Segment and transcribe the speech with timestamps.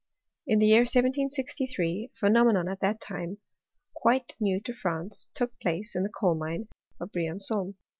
[0.47, 3.37] In the year 1763 a phenomenon at that time
[3.93, 7.75] quite new to France took place in the coal mine of Brian^on.